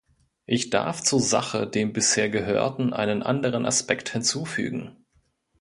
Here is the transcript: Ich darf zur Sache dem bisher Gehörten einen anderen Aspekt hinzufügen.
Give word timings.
Ich 0.47 0.71
darf 0.71 1.03
zur 1.03 1.19
Sache 1.19 1.67
dem 1.67 1.93
bisher 1.93 2.31
Gehörten 2.31 2.91
einen 2.91 3.21
anderen 3.21 3.67
Aspekt 3.67 4.09
hinzufügen. 4.09 4.95